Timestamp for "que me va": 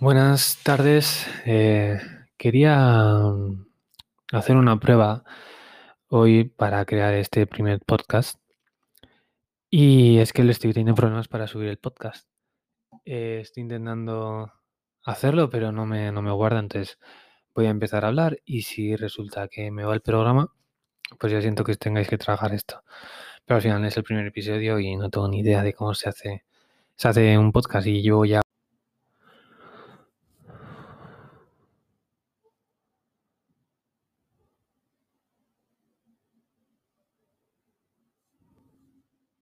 19.48-19.94